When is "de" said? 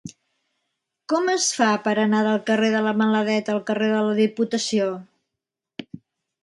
2.77-2.81, 3.95-4.01